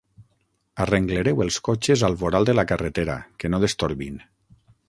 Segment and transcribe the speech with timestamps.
[0.85, 4.19] Arrenglereu els cotxes al voral de la carretera, que no destorbin.